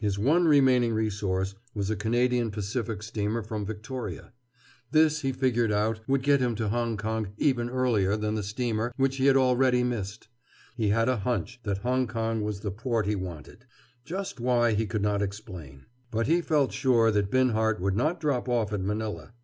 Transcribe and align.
His 0.00 0.18
one 0.18 0.46
remaining 0.48 0.94
resource 0.94 1.54
was 1.74 1.90
a 1.90 1.94
Canadian 1.94 2.50
Pacific 2.50 3.02
steamer 3.02 3.42
from 3.42 3.66
Victoria. 3.66 4.32
This, 4.92 5.20
he 5.20 5.30
figured 5.30 5.70
out, 5.70 6.00
would 6.08 6.22
get 6.22 6.40
him 6.40 6.54
to 6.54 6.70
Hong 6.70 6.96
Kong 6.96 7.34
even 7.36 7.68
earlier 7.68 8.16
than 8.16 8.34
the 8.34 8.42
steamer 8.42 8.94
which 8.96 9.16
he 9.18 9.26
had 9.26 9.36
already 9.36 9.84
missed. 9.84 10.28
He 10.74 10.88
had 10.88 11.06
a 11.10 11.18
hunch 11.18 11.60
that 11.64 11.82
Hong 11.84 12.06
Kong 12.06 12.40
was 12.40 12.60
the 12.60 12.70
port 12.70 13.04
he 13.04 13.14
wanted. 13.14 13.66
Just 14.06 14.40
why, 14.40 14.72
he 14.72 14.86
could 14.86 15.02
not 15.02 15.20
explain. 15.20 15.84
But 16.10 16.28
he 16.28 16.40
felt 16.40 16.72
sure 16.72 17.10
that 17.10 17.30
Binhart 17.30 17.78
would 17.78 17.94
not 17.94 18.20
drop 18.20 18.48
off 18.48 18.72
at 18.72 18.80
Manila. 18.80 19.34